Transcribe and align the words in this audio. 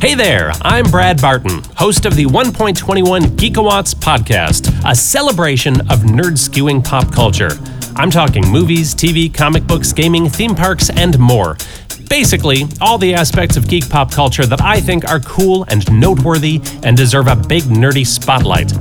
Hey 0.00 0.14
there, 0.14 0.50
I'm 0.62 0.90
Brad 0.90 1.20
Barton, 1.20 1.62
host 1.76 2.06
of 2.06 2.16
the 2.16 2.24
1.21 2.24 3.20
Geekawatts 3.36 3.94
podcast, 3.94 4.72
a 4.90 4.94
celebration 4.94 5.78
of 5.90 6.04
nerd 6.04 6.38
skewing 6.38 6.82
pop 6.82 7.12
culture. 7.12 7.50
I'm 7.96 8.10
talking 8.10 8.48
movies, 8.48 8.94
TV, 8.94 9.32
comic 9.32 9.66
books, 9.66 9.92
gaming, 9.92 10.30
theme 10.30 10.54
parks, 10.54 10.88
and 10.88 11.18
more. 11.18 11.58
Basically, 12.08 12.62
all 12.80 12.96
the 12.96 13.12
aspects 13.12 13.58
of 13.58 13.68
geek 13.68 13.90
pop 13.90 14.10
culture 14.10 14.46
that 14.46 14.62
I 14.62 14.80
think 14.80 15.06
are 15.06 15.20
cool 15.20 15.66
and 15.68 15.84
noteworthy 15.92 16.62
and 16.82 16.96
deserve 16.96 17.26
a 17.26 17.36
big 17.36 17.64
nerdy 17.64 18.06
spotlight. 18.06 18.72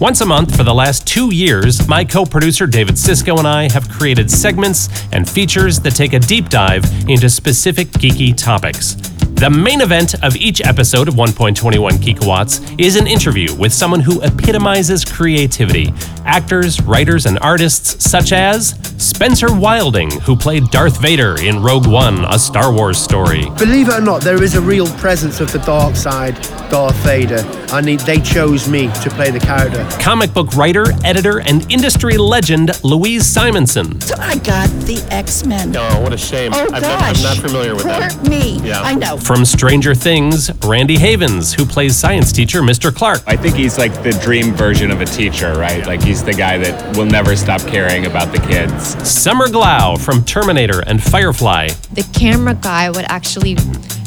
Once 0.00 0.22
a 0.22 0.26
month 0.26 0.56
for 0.56 0.64
the 0.64 0.72
last 0.72 1.06
two 1.06 1.34
years, 1.34 1.86
my 1.86 2.02
co 2.02 2.24
producer 2.24 2.66
David 2.66 2.96
Cisco 2.96 3.36
and 3.36 3.46
I 3.46 3.70
have 3.70 3.90
created 3.90 4.30
segments 4.30 4.88
and 5.12 5.28
features 5.28 5.80
that 5.80 5.94
take 5.94 6.14
a 6.14 6.18
deep 6.18 6.48
dive 6.48 6.86
into 7.10 7.28
specific 7.28 7.88
geeky 7.88 8.34
topics. 8.34 8.96
The 9.42 9.50
main 9.50 9.80
event 9.80 10.14
of 10.22 10.36
each 10.36 10.64
episode 10.64 11.08
of 11.08 11.14
1.21 11.14 11.90
Geekawatts 11.94 12.80
is 12.80 12.94
an 12.94 13.08
interview 13.08 13.52
with 13.56 13.72
someone 13.72 13.98
who 13.98 14.20
epitomizes 14.20 15.04
creativity. 15.04 15.92
Actors, 16.24 16.80
writers, 16.82 17.26
and 17.26 17.40
artists 17.40 18.08
such 18.08 18.30
as 18.30 18.91
Spencer 19.02 19.52
Wilding, 19.52 20.10
who 20.20 20.36
played 20.36 20.70
Darth 20.70 21.00
Vader 21.00 21.34
in 21.40 21.60
Rogue 21.60 21.86
One, 21.88 22.24
a 22.26 22.38
Star 22.38 22.72
Wars 22.72 22.98
story. 22.98 23.46
Believe 23.58 23.88
it 23.88 23.94
or 23.94 24.00
not, 24.00 24.22
there 24.22 24.42
is 24.42 24.54
a 24.54 24.60
real 24.60 24.86
presence 24.98 25.40
of 25.40 25.50
the 25.52 25.58
dark 25.58 25.96
side, 25.96 26.36
Darth 26.70 26.94
Vader, 26.98 27.44
and 27.72 27.84
they 27.98 28.20
chose 28.20 28.68
me 28.68 28.86
to 29.02 29.10
play 29.10 29.30
the 29.32 29.40
character. 29.40 29.84
Comic 30.00 30.32
book 30.32 30.54
writer, 30.54 30.86
editor, 31.04 31.40
and 31.40 31.70
industry 31.70 32.16
legend 32.16 32.70
Louise 32.84 33.26
Simonson. 33.26 34.00
So 34.00 34.14
I 34.18 34.36
got 34.38 34.68
the 34.86 35.04
X 35.10 35.44
Men. 35.44 35.74
Oh, 35.76 36.00
what 36.00 36.12
a 36.12 36.18
shame. 36.18 36.52
Oh 36.54 36.64
I'm, 36.72 36.80
gosh. 36.80 36.82
not, 36.82 37.16
I'm 37.16 37.22
not 37.22 37.36
familiar 37.38 37.74
with 37.74 37.82
Poor 37.82 37.98
that. 37.98 38.28
me. 38.28 38.60
Yeah. 38.60 38.82
I 38.82 38.94
know. 38.94 39.16
From 39.16 39.44
Stranger 39.44 39.94
Things, 39.96 40.50
Randy 40.64 40.96
Havens, 40.96 41.52
who 41.52 41.64
plays 41.66 41.96
science 41.96 42.30
teacher 42.32 42.62
Mr. 42.62 42.94
Clark. 42.94 43.22
I 43.26 43.36
think 43.36 43.56
he's 43.56 43.78
like 43.78 43.92
the 44.04 44.12
dream 44.22 44.52
version 44.52 44.90
of 44.92 45.00
a 45.00 45.06
teacher, 45.06 45.54
right? 45.54 45.84
Like 45.86 46.02
he's 46.02 46.22
the 46.22 46.34
guy 46.34 46.56
that 46.58 46.96
will 46.96 47.06
never 47.06 47.34
stop 47.36 47.60
caring 47.62 48.06
about 48.06 48.30
the 48.32 48.38
kids. 48.38 48.91
Summer 49.00 49.46
Glau 49.48 49.98
from 49.98 50.24
Terminator 50.24 50.80
and 50.86 51.02
Firefly. 51.02 51.68
the 51.94 52.02
camera 52.12 52.54
guy 52.54 52.90
would 52.90 53.04
actually 53.08 53.56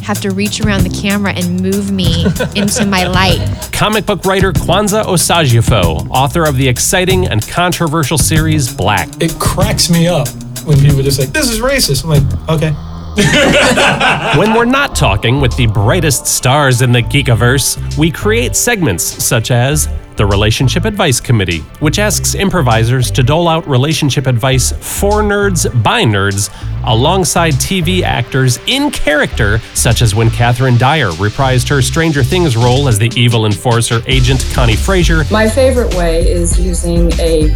have 0.03 0.21
to 0.21 0.31
reach 0.31 0.61
around 0.61 0.83
the 0.83 0.89
camera 1.01 1.33
and 1.33 1.59
move 1.61 1.91
me 1.91 2.25
into 2.55 2.85
my 2.85 3.05
light. 3.05 3.39
Comic 3.71 4.05
book 4.05 4.23
writer 4.25 4.53
Kwanza 4.53 5.03
Osajyefo, 5.03 6.07
author 6.09 6.43
of 6.47 6.57
the 6.57 6.67
exciting 6.67 7.27
and 7.27 7.45
controversial 7.47 8.17
series 8.17 8.73
Black. 8.73 9.09
it 9.21 9.33
cracks 9.39 9.89
me 9.89 10.07
up 10.07 10.27
when 10.65 10.79
people 10.79 10.99
are 10.99 11.03
just 11.03 11.19
like, 11.19 11.29
this 11.29 11.49
is 11.49 11.59
racist. 11.59 12.03
I'm 12.03 12.09
like, 12.11 12.49
okay. 12.49 12.73
When 14.37 14.53
we're 14.53 14.65
not 14.65 14.93
talking 14.93 15.39
with 15.39 15.55
the 15.55 15.67
brightest 15.67 16.27
stars 16.27 16.81
in 16.81 16.91
the 16.91 17.01
Geekiverse, 17.01 17.97
we 17.97 18.11
create 18.11 18.57
segments 18.57 19.03
such 19.03 19.51
as 19.51 19.87
the 20.17 20.25
Relationship 20.25 20.83
Advice 20.83 21.21
Committee, 21.21 21.59
which 21.79 21.97
asks 21.97 22.35
improvisers 22.35 23.11
to 23.11 23.23
dole 23.23 23.47
out 23.47 23.65
relationship 23.67 24.27
advice 24.27 24.71
for 24.71 25.21
nerds 25.21 25.65
by 25.81 26.03
nerds 26.03 26.53
alongside 26.85 27.53
TV 27.53 28.01
actors 28.01 28.59
in 28.67 28.91
character, 28.91 29.59
such 29.73 30.01
as 30.01 30.13
when 30.13 30.29
Catherine 30.29 30.77
Dyer 30.77 31.11
reprised 31.11 31.69
her 31.69 31.81
Stranger 31.81 32.23
Things 32.23 32.57
role 32.57 32.89
as 32.89 32.99
the 32.99 33.11
evil 33.15 33.45
enforcer 33.45 34.01
agent 34.07 34.45
Connie 34.53 34.75
Frazier, 34.75 35.23
My 35.31 35.47
favorite 35.47 35.93
way 35.95 36.27
is 36.29 36.59
using 36.59 37.13
a 37.13 37.55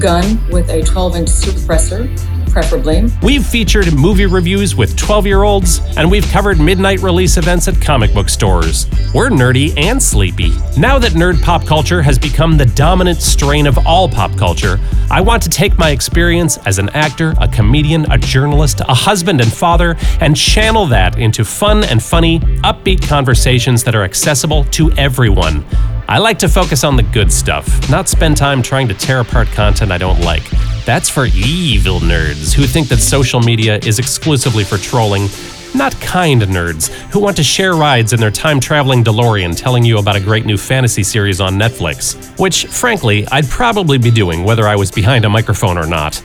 gun 0.00 0.44
with 0.50 0.68
a 0.68 0.82
12 0.82 1.16
inch 1.16 1.28
suppressor, 1.28 2.08
preferably. 2.56 3.04
We've 3.22 3.44
featured 3.44 3.92
movie 3.92 4.24
reviews 4.24 4.74
with 4.74 4.96
12 4.96 5.26
year 5.26 5.42
olds, 5.42 5.80
and 5.98 6.10
we've 6.10 6.26
covered 6.28 6.58
midnight 6.58 7.00
release 7.00 7.36
events 7.36 7.68
at 7.68 7.78
comic 7.82 8.14
book 8.14 8.30
stores. 8.30 8.86
We're 9.12 9.28
nerdy 9.28 9.76
and 9.76 10.02
sleepy. 10.02 10.52
Now 10.78 10.98
that 10.98 11.12
nerd 11.12 11.42
pop 11.42 11.66
culture 11.66 12.00
has 12.00 12.18
become 12.18 12.56
the 12.56 12.64
dominant 12.64 13.20
strain 13.20 13.66
of 13.66 13.76
all 13.86 14.08
pop 14.08 14.34
culture, 14.38 14.80
I 15.10 15.20
want 15.20 15.42
to 15.42 15.50
take 15.50 15.76
my 15.76 15.90
experience 15.90 16.56
as 16.64 16.78
an 16.78 16.88
actor, 16.90 17.34
a 17.42 17.46
comedian, 17.46 18.10
a 18.10 18.16
journalist, 18.16 18.80
a 18.80 18.94
husband, 18.94 19.42
and 19.42 19.52
father, 19.52 19.94
and 20.22 20.34
channel 20.34 20.86
that 20.86 21.18
into 21.18 21.44
fun 21.44 21.84
and 21.84 22.02
funny, 22.02 22.40
upbeat 22.64 23.06
conversations 23.06 23.84
that 23.84 23.94
are 23.94 24.02
accessible 24.02 24.64
to 24.76 24.90
everyone. 24.92 25.62
I 26.08 26.16
like 26.18 26.38
to 26.38 26.48
focus 26.48 26.84
on 26.84 26.96
the 26.96 27.02
good 27.02 27.30
stuff, 27.30 27.90
not 27.90 28.08
spend 28.08 28.38
time 28.38 28.62
trying 28.62 28.88
to 28.88 28.94
tear 28.94 29.20
apart 29.20 29.48
content 29.48 29.92
I 29.92 29.98
don't 29.98 30.22
like. 30.22 30.44
That's 30.86 31.10
for 31.10 31.26
evil 31.26 31.98
nerds 31.98 32.54
who 32.54 32.62
think 32.62 32.86
that 32.88 32.98
social 32.98 33.40
media 33.40 33.80
is 33.84 33.98
exclusively 33.98 34.62
for 34.62 34.78
trolling, 34.78 35.28
not 35.74 36.00
kind 36.00 36.40
nerds 36.42 36.90
who 37.10 37.18
want 37.18 37.36
to 37.38 37.42
share 37.42 37.74
rides 37.74 38.12
in 38.12 38.20
their 38.20 38.30
time 38.30 38.60
traveling 38.60 39.02
DeLorean 39.02 39.56
telling 39.56 39.84
you 39.84 39.98
about 39.98 40.14
a 40.14 40.20
great 40.20 40.46
new 40.46 40.56
fantasy 40.56 41.02
series 41.02 41.40
on 41.40 41.54
Netflix, 41.54 42.38
which, 42.38 42.66
frankly, 42.66 43.26
I'd 43.32 43.48
probably 43.48 43.98
be 43.98 44.12
doing 44.12 44.44
whether 44.44 44.68
I 44.68 44.76
was 44.76 44.92
behind 44.92 45.24
a 45.24 45.28
microphone 45.28 45.76
or 45.76 45.88
not. 45.88 46.22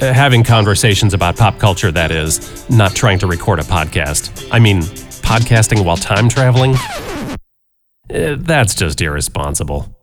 Uh, 0.00 0.14
having 0.14 0.42
conversations 0.42 1.12
about 1.12 1.36
pop 1.36 1.58
culture, 1.58 1.92
that 1.92 2.10
is, 2.10 2.70
not 2.70 2.96
trying 2.96 3.18
to 3.18 3.26
record 3.26 3.58
a 3.58 3.64
podcast. 3.64 4.48
I 4.50 4.58
mean, 4.60 4.80
podcasting 4.80 5.84
while 5.84 5.98
time 5.98 6.30
traveling? 6.30 6.74
Uh, 8.08 8.36
that's 8.38 8.74
just 8.74 8.98
irresponsible. 9.02 9.94